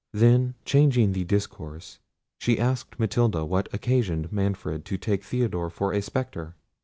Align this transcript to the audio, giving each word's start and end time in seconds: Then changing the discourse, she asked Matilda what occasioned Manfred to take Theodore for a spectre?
Then 0.13 0.55
changing 0.65 1.11
the 1.11 1.23
discourse, 1.23 1.99
she 2.39 2.57
asked 2.57 2.99
Matilda 2.99 3.45
what 3.45 3.71
occasioned 3.71 4.31
Manfred 4.31 4.83
to 4.85 4.97
take 4.97 5.23
Theodore 5.23 5.69
for 5.69 5.93
a 5.93 6.01
spectre? 6.01 6.55